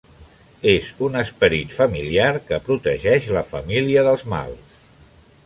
[0.69, 4.81] És un esperit familiar que protegeix la família dels mals.